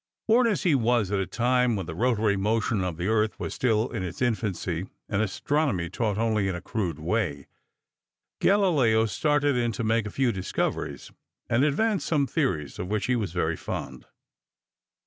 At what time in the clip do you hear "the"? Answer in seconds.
1.85-1.93, 2.97-3.05